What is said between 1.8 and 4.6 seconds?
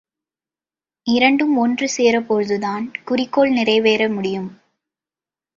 சேரும்போதுதான் குறிக்கோள் நிறைவேற முடியும்.